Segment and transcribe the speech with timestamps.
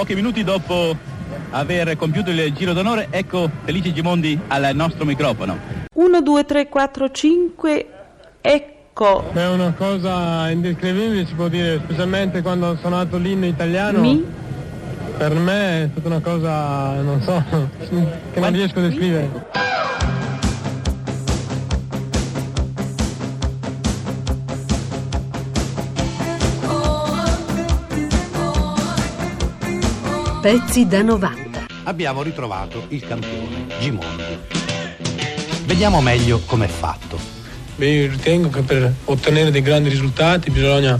[0.00, 0.96] pochi minuti dopo
[1.50, 5.58] aver compiuto il giro d'onore, ecco Felice Gimondi al nostro microfono.
[5.92, 7.86] 1, 2, 3, 4, 5,
[8.40, 9.30] ecco.
[9.30, 14.00] È una cosa indescrivibile, si può dire, specialmente quando ho suonato l'inno italiano.
[14.00, 14.24] Mi?
[15.18, 17.44] Per me è stata una cosa, non so,
[18.32, 19.69] che non riesco a descrivere.
[30.40, 31.66] Pezzi da 90.
[31.82, 34.38] abbiamo ritrovato il campione Gimondi.
[35.66, 37.18] Vediamo meglio com'è fatto.
[37.76, 40.98] Beh, io ritengo che per ottenere dei grandi risultati bisogna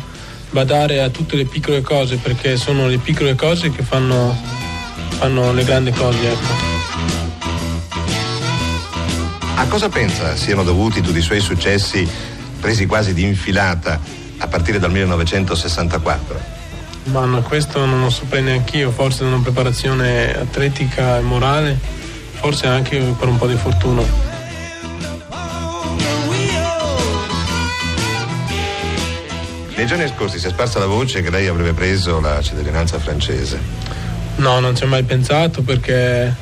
[0.51, 4.37] badare a tutte le piccole cose perché sono le piccole cose che fanno,
[5.09, 6.19] fanno le grandi cose.
[6.31, 6.53] Ecco.
[9.55, 12.07] A cosa pensa siano dovuti tutti i suoi successi
[12.61, 13.99] presi quasi di infilata
[14.37, 16.60] a partire dal 1964?
[17.05, 21.79] Ma no, questo non lo saprei neanche io, forse una preparazione atletica e morale,
[22.33, 24.03] forse anche per un po' di fortuna.
[29.75, 33.59] Nei giorni scorsi si è sparsa la voce che lei avrebbe preso la cittadinanza francese.
[34.37, 36.33] No, non ci ho mai pensato perché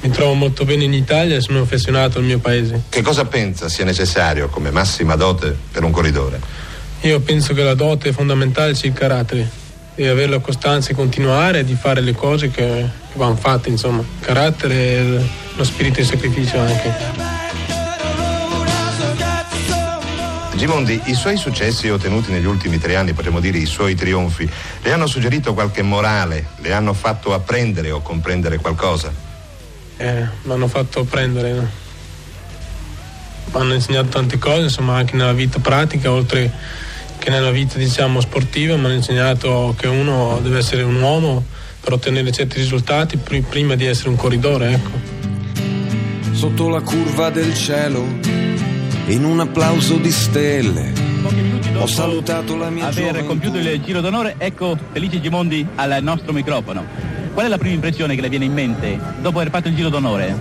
[0.00, 2.82] mi trovo molto bene in Italia e sono affezionato al mio paese.
[2.88, 6.40] Che cosa pensa sia necessario come massima dote per un corridore?
[7.02, 9.48] Io penso che la dote fondamentale sia il carattere,
[9.94, 13.68] di avere la costanza e continuare e di fare le cose che, che vanno fatte,
[13.68, 14.00] insomma.
[14.00, 15.20] Il carattere e
[15.54, 17.32] lo spirito di sacrificio anche.
[20.56, 24.48] Gimondi, i suoi successi ottenuti negli ultimi tre anni, potremmo dire i suoi trionfi,
[24.82, 26.46] le hanno suggerito qualche morale?
[26.58, 29.12] Le hanno fatto apprendere o comprendere qualcosa?
[29.96, 31.52] Eh, mi hanno fatto prendere.
[31.52, 31.68] no?
[33.52, 36.50] Mi hanno insegnato tante cose, insomma, anche nella vita pratica, oltre
[37.24, 41.42] che nella vita, diciamo, sportiva, mi hanno insegnato che uno deve essere un uomo
[41.80, 44.90] per ottenere certi risultati pri- prima di essere un corridore, ecco.
[46.32, 48.04] sotto la curva del cielo,
[49.06, 50.92] in un applauso di stelle.
[51.22, 53.26] Pochi minuti dopo Ho salutato la mia aver gioventù.
[53.26, 56.84] compiuto il giro d'onore, ecco Felice Gimondi al nostro microfono.
[57.32, 59.88] Qual è la prima impressione che le viene in mente dopo aver fatto il giro
[59.88, 60.36] d'onore?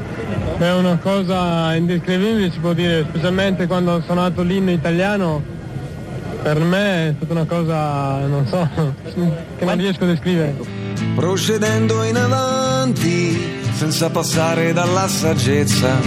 [0.58, 5.53] È una cosa indescrivibile, si può dire, specialmente quando ho suonato l'inno italiano.
[6.44, 8.70] Per me è stata una cosa, non so,
[9.58, 10.56] che non riesco a descrivere.
[11.16, 13.40] Procedendo in avanti,
[13.72, 15.98] senza passare dalla saggezza,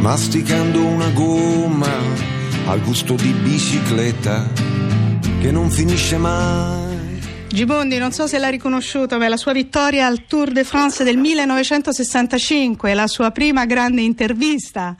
[0.00, 1.90] masticando una gomma
[2.66, 4.46] al gusto di bicicletta
[5.40, 7.20] che non finisce mai.
[7.48, 11.02] Gibondi, non so se l'ha riconosciuto, ma è la sua vittoria al Tour de France
[11.02, 14.94] del 1965, la sua prima grande intervista.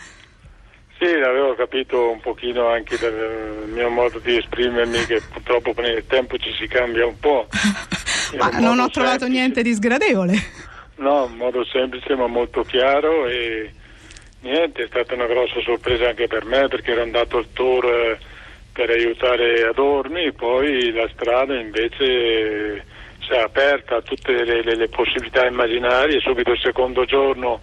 [0.98, 6.36] Sì, l'avevo capito un pochino anche dal mio modo di esprimermi che purtroppo nel tempo
[6.38, 7.46] ci si cambia un po'.
[8.36, 9.28] Ma non ho trovato semplice.
[9.40, 10.34] niente di sgradevole.
[10.96, 13.70] No, in modo semplice ma molto chiaro e
[14.40, 18.18] niente, è stata una grossa sorpresa anche per me perché ero andato al tour eh,
[18.72, 22.82] per aiutare Adorni, poi la strada invece eh,
[23.20, 27.60] si è aperta a tutte le, le- le possibilità immaginarie, subito il secondo giorno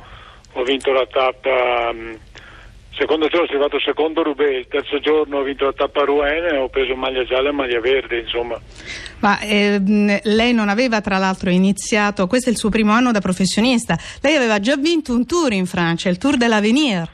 [0.53, 2.17] ho vinto la tappa, mh,
[2.97, 6.57] secondo giorno sono arrivato secondo Roubaix, il terzo giorno ho vinto la tappa Rouen e
[6.57, 8.59] ho preso maglia gialla e maglia verde, insomma.
[9.19, 13.19] Ma ehm, lei non aveva tra l'altro iniziato, questo è il suo primo anno da
[13.19, 17.07] professionista, lei aveva già vinto un tour in Francia, il Tour de l'Avenir,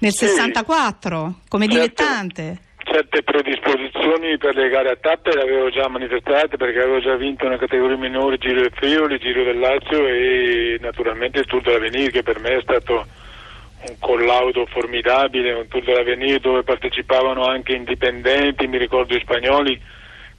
[0.00, 0.26] nel Sì.
[0.26, 1.78] 64, come Certo.
[1.80, 2.58] dilettante.
[2.88, 7.44] certe predisposizioni per le gare a tappe le avevo già manifestate perché avevo già vinto
[7.44, 12.22] una categoria minore Giro del Friuli, Giro del Lazio e naturalmente il Tour dell'Avenir che
[12.22, 13.06] per me è stato
[13.86, 19.80] un collaudo formidabile, un Tour dell'Avenir dove partecipavano anche indipendenti, mi ricordo gli spagnoli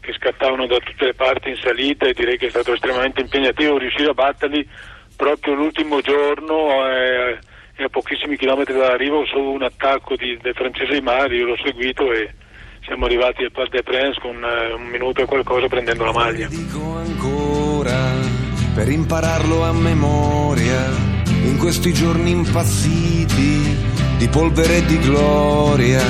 [0.01, 3.77] che scattavano da tutte le parti in salita e direi che è stato estremamente impegnativo
[3.77, 4.67] riuscire a batterli
[5.16, 7.38] proprio l'ultimo giorno eh,
[7.75, 11.57] e a pochissimi chilometri dall'arrivo su un attacco di, del francese di Mari, io l'ho
[11.63, 12.33] seguito e
[12.85, 16.47] siamo arrivati al Parc des Princes con eh, un minuto e qualcosa prendendo la maglia.
[16.47, 18.13] Dico ancora
[18.73, 21.08] per impararlo a memoria
[21.50, 23.75] in questi giorni impazziti
[24.18, 26.01] di polvere e di gloria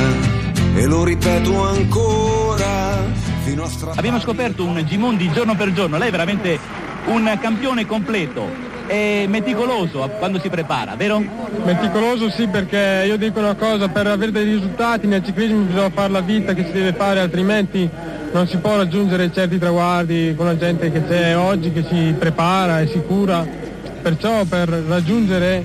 [0.75, 2.97] e lo ripeto ancora
[3.43, 6.59] fino a strappare Abbiamo scoperto un Gimondi giorno per giorno, lei è veramente
[7.05, 11.23] un campione completo e meticoloso quando si prepara, vero?
[11.63, 16.11] Meticoloso sì perché io dico una cosa, per avere dei risultati nel ciclismo bisogna fare
[16.11, 17.89] la vita che si deve fare, altrimenti
[18.31, 22.81] non si può raggiungere certi traguardi con la gente che c'è oggi, che si prepara
[22.81, 23.68] e si cura.
[24.01, 25.63] Perciò per raggiungere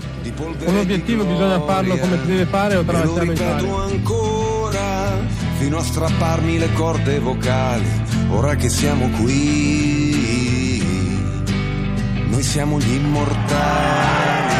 [0.64, 5.12] un obiettivo bisogna farlo come si deve fare o lo tralasciarlo in ancora
[5.58, 7.86] fino a strapparmi le corde vocali
[8.30, 9.94] ora che siamo qui
[12.34, 14.54] noi siamo gli immortali.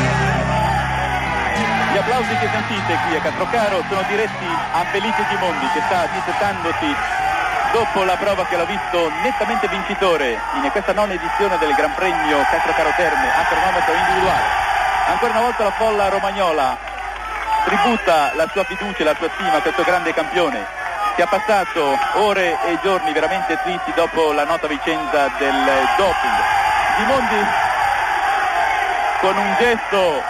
[1.93, 6.95] Gli applausi che sentite qui a Castrocaro sono diretti a Felice Gimondi che sta dissettandosi
[7.75, 12.39] dopo la prova che l'ha visto nettamente vincitore in questa nona edizione del Gran Premio
[12.49, 14.45] Castrocaro Terme a cronometro individuale.
[15.09, 16.77] Ancora una volta la folla romagnola
[17.65, 20.65] tributa la sua fiducia e la sua stima a questo grande campione
[21.17, 26.39] che ha passato ore e giorni veramente tristi dopo la nota vicenda del doping.
[26.97, 27.47] Gimondi
[29.19, 30.23] con un gesto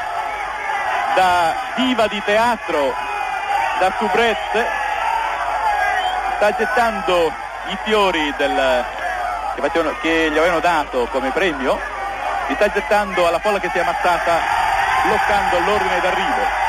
[1.15, 2.95] da diva di teatro,
[3.81, 4.84] da soubrette,
[6.37, 7.33] sta gettando
[7.69, 8.85] i fiori del,
[9.55, 11.79] che, facevano, che, gli avevano dato come premio,
[12.49, 14.41] li sta gettando alla folla che si è ammassata
[15.05, 16.63] bloccando l'ordine d'arrivo.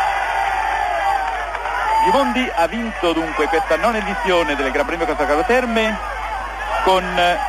[2.06, 5.98] Gimondi ha vinto dunque questa nona edizione del Gran Premio Casalcaro Terme
[6.84, 7.04] con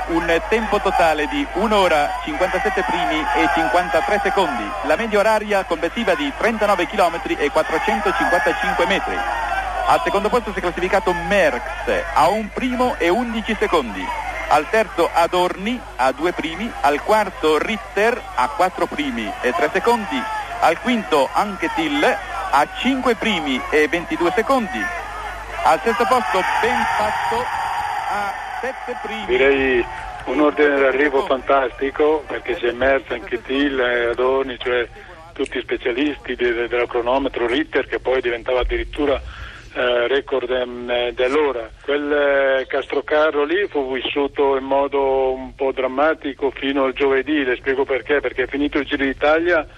[0.07, 6.15] un tempo totale di 1 ora 57 primi e 53 secondi, la media oraria complessiva
[6.15, 9.46] di 39 km e 455 metri.
[9.89, 14.05] Al secondo posto si è classificato Merckx a un primo e 11 secondi,
[14.49, 20.21] al terzo Adorni a due primi, al quarto Ritter a quattro primi e tre secondi,
[20.59, 24.85] al quinto Anquetil a 5 primi e 22 secondi,
[25.63, 27.45] al sesto posto Ben Fatto
[28.11, 29.27] a 7 primi.
[29.27, 29.87] Direi
[30.25, 33.81] un ordine d'arrivo fantastico perché c'è Merz, Anquetil,
[34.11, 34.89] Adorni, cioè
[35.33, 39.45] tutti specialisti del, del cronometro, Ritter che poi diventava addirittura
[39.77, 41.71] eh, record um, dell'ora.
[41.83, 47.57] Quel eh, Castrocarro lì fu vissuto in modo un po' drammatico fino al giovedì, le
[47.57, 49.69] spiego perché, perché è finito il Giro d'Italia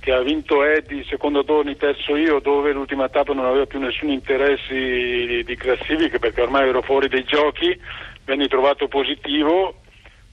[0.00, 4.10] che ha vinto Eddie, secondo Doni, terzo io, dove l'ultima tappa non aveva più nessun
[4.10, 7.80] interesse di, di classifica perché ormai ero fuori dai giochi,
[8.24, 9.76] venne trovato positivo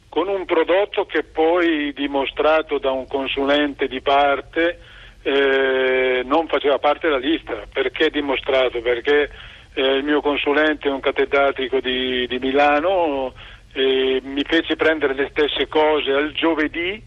[0.10, 4.80] con un prodotto che poi dimostrato da un consulente di parte
[5.24, 7.64] eh, non faceva parte della lista.
[7.72, 8.82] Perché dimostrato?
[8.82, 9.30] Perché
[9.74, 13.34] eh, il mio consulente è un cattedratico di, di Milano,
[13.74, 17.02] eh, mi fece prendere le stesse cose al giovedì,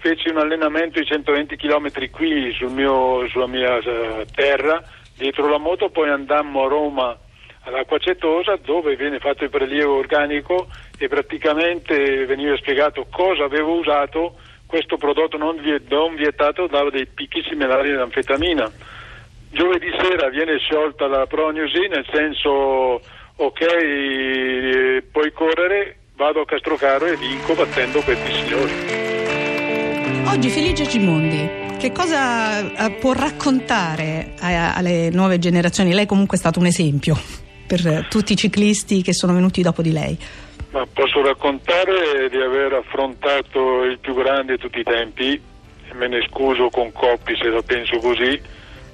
[0.00, 4.82] feci un allenamento di 120 km qui sul mio, sulla mia uh, terra,
[5.16, 7.18] dietro la moto, poi andammo a Roma
[7.64, 10.68] all'acqua cetosa dove viene fatto il prelievo organico
[10.98, 14.36] e praticamente veniva spiegato cosa avevo usato
[14.70, 15.60] questo prodotto non,
[16.14, 18.70] vietato dava dei picchi similari all'anfetamina.
[19.50, 23.02] Giovedì sera viene sciolta la prognosi, nel senso
[23.34, 28.72] ok, eh, puoi correre, vado a Castrocaro e vinco battendo questi signori.
[30.26, 35.92] Oggi Felice Gimondi, che cosa eh, può raccontare alle nuove generazioni?
[35.92, 37.18] Lei comunque è stato un esempio
[37.66, 40.16] per tutti i ciclisti che sono venuti dopo di lei.
[40.70, 46.06] Ma posso raccontare di aver affrontato il più grande di tutti i tempi, e me
[46.06, 48.40] ne scuso con Coppi se la penso così,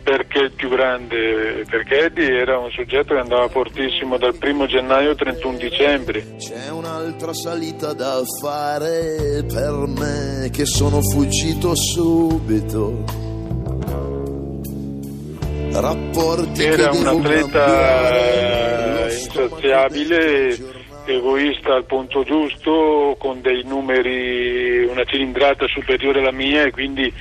[0.02, 5.11] perché il più grande, perché Eddie era un soggetto che andava fortissimo dal primo gennaio
[5.11, 6.37] al 31 dicembre.
[6.38, 13.05] C'è un'altra salita da fare per me che sono fuggito subito.
[15.72, 18.46] Rapporti era un atleta
[19.11, 20.75] insaziabile
[21.14, 27.12] egoista al punto giusto, con dei numeri, una cilindrata superiore alla mia e quindi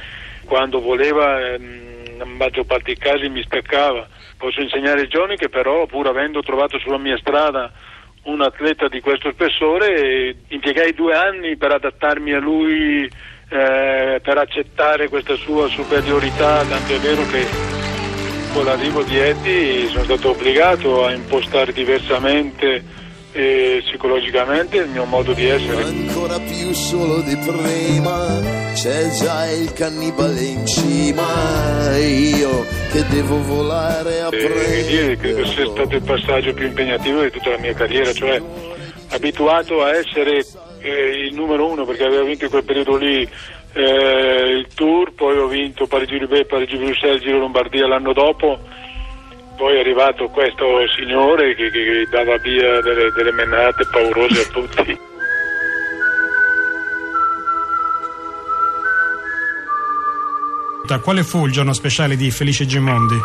[0.46, 4.08] quando voleva, nella maggior parte dei casi, mi staccava.
[4.38, 7.72] Posso insegnare ai giovani che però, pur avendo trovato sulla mia strada
[8.24, 15.10] un atleta di questo spessore, impiegai due anni per adattarmi a lui, eh, per accettare
[15.10, 17.46] questa sua superiorità, tanto è vero che
[18.52, 23.04] con l'arrivo di Eddie sono stato obbligato a impostare diversamente
[23.36, 25.84] e psicologicamente il mio modo di essere.
[25.84, 28.40] Ancora più solo di prima,
[28.74, 35.18] c'è già il cannibale in cima, io che devo volare a prendere.
[35.18, 38.42] Credo sia stato il passaggio più impegnativo di tutta la mia carriera, cioè
[39.10, 40.46] abituato a essere
[40.80, 43.28] eh, il numero uno perché avevo vinto in quel periodo lì
[43.74, 48.60] eh, il Tour, poi ho vinto Parigi-Roubaix, Parigi-Bruxelles, Giro Lombardia l'anno dopo
[49.56, 55.04] poi è arrivato questo signore che, che dava via delle, delle menate paurose a tutti.
[61.06, 63.16] Quale fu il giorno speciale di Felice Gimondi?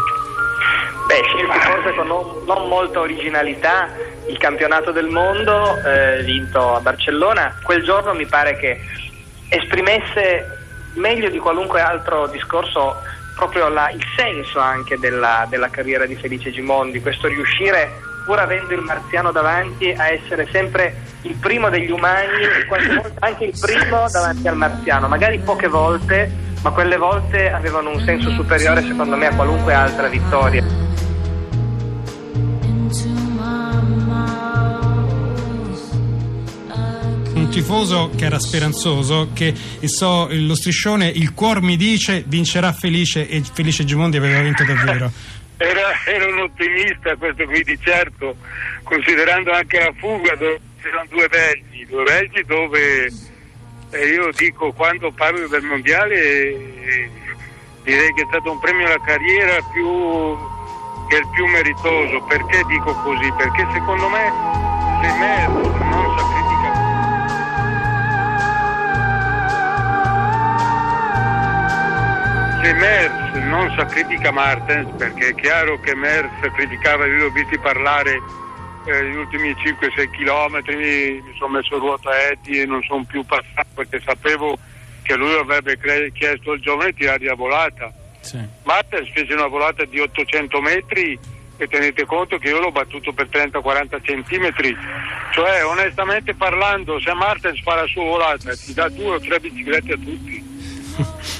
[1.07, 3.89] Beh, scelti forse con non, non, molta originalità
[4.29, 7.59] il campionato del mondo eh, vinto a Barcellona.
[7.63, 8.79] Quel giorno mi pare che
[9.49, 10.59] esprimesse
[10.97, 12.97] meglio di qualunque altro discorso
[13.35, 18.75] proprio la, il senso anche della, della, carriera di Felice Gimondi, questo riuscire pur avendo
[18.75, 23.59] il marziano davanti, a essere sempre il primo degli umani e qualche volta anche il
[23.59, 26.31] primo davanti al marziano, magari poche volte,
[26.63, 30.90] ma quelle volte avevano un senso superiore secondo me a qualunque altra vittoria.
[37.51, 39.53] Tifoso che era speranzoso, che
[39.85, 45.11] so, lo striscione il cuor mi dice vincerà Felice e Felice Gimondi aveva vinto davvero.
[45.63, 48.35] Era, era un ottimista questo qui di certo,
[48.83, 53.13] considerando anche la fuga dove c'erano due belgi, due belgi dove
[53.91, 57.11] eh, io dico quando parlo del mondiale
[57.83, 60.39] direi che è stato un premio alla carriera più,
[61.11, 62.23] che è il più meritoso.
[62.23, 63.31] Perché dico così?
[63.37, 64.33] Perché secondo me
[65.03, 65.80] se Merz
[72.63, 78.21] se Merz non sacrifica Martens, perché è chiaro che Merz sacrificava, io ho visto parlare
[78.85, 83.25] eh, gli ultimi 5-6 km, mi sono messo ruota a Eddie e non sono più
[83.25, 84.59] passato perché sapevo
[85.03, 87.93] che lui avrebbe cre- chiesto al giovane di tirare la volata.
[88.21, 88.39] Sì.
[88.65, 91.19] Martens fece una volata di 800 metri
[91.57, 94.77] e tenete conto che io l'ho battuto per 30-40 centimetri.
[95.33, 99.93] Cioè, onestamente parlando, se Martens fa la sua volata ti dà due o tre biciclette
[99.93, 101.39] a tutti.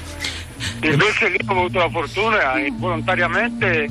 [0.83, 3.87] Invece lì ho avuto la fortuna e volontariamente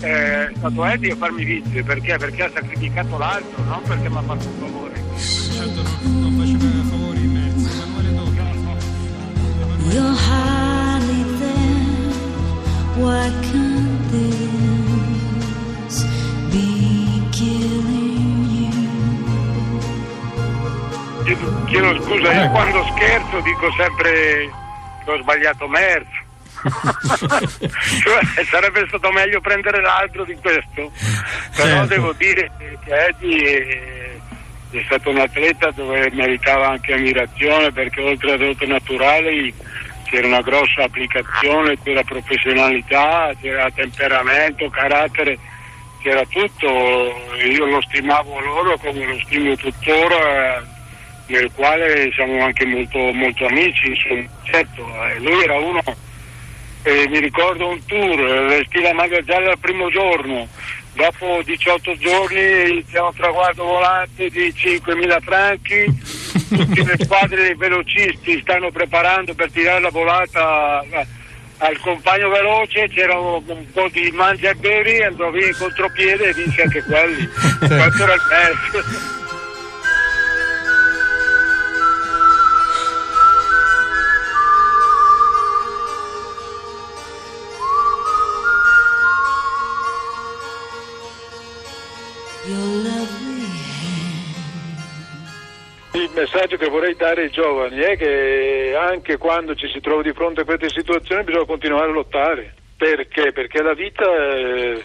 [0.00, 2.16] eh, è stato Eddie a farmi vincere perché?
[2.16, 5.02] Perché ha sacrificato l'altro, non perché mi ha fatto un favore.
[5.16, 7.86] Certo, non, non faceva favori in mezzo.
[9.90, 12.12] You're hardly there.
[12.96, 16.04] Why can't this
[16.50, 18.70] be killing you?
[21.24, 24.50] Chiedo, chiedo scusa, io quando scherzo dico sempre
[25.04, 26.26] che ho sbagliato Merz.
[28.02, 30.90] Cioè, sarebbe stato meglio prendere l'altro di questo.
[31.54, 31.86] Però Certo.
[31.86, 32.50] devo dire
[32.84, 34.20] che Eddie
[34.70, 39.52] è, stato un atleta dove meritava anche ammirazione perché oltre ad dote naturali
[40.04, 45.38] c'era una grossa applicazione, c'era professionalità, c'era temperamento, carattere,
[46.02, 46.66] c'era tutto.
[47.44, 50.76] Io lo stimavo loro come lo stimo tuttora
[51.28, 55.82] nel quale siamo anche molto, molto amici, insomma, certo, eh, lui era uno,
[56.88, 60.48] eh, mi ricordo un tour, vestì la maglia gialla il primo giorno,
[60.94, 65.84] dopo 18 giorni c'è un traguardo volante di 5.000 franchi,
[66.48, 71.06] tutte le squadre dei velocisti stanno preparando per tirare la volata eh,
[71.58, 73.42] al compagno veloce, c'era un,
[73.72, 77.28] po' di mangia e bevi, andò via in contropiede e vinse anche quelli.
[77.58, 79.17] Questo era il Merz.
[96.38, 100.42] Messaggio che vorrei dare ai giovani è che anche quando ci si trova di fronte
[100.42, 102.54] a queste situazioni bisogna continuare a lottare.
[102.76, 103.32] Perché?
[103.32, 104.80] Perché la vita eh,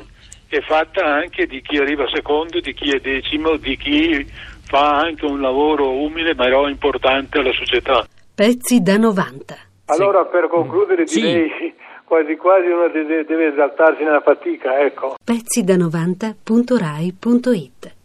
[0.47, 4.25] è fatta anche di chi arriva secondo, di chi è decimo, di chi
[4.65, 8.07] fa anche un lavoro umile ma però importante alla società.
[8.33, 9.55] Pezzi da 90.
[9.85, 11.21] Allora per concludere Sì.
[11.21, 15.17] direi quasi quasi uno deve, deve esaltarsi nella fatica, ecco.
[15.23, 18.01] Pezzi da 90.rai.it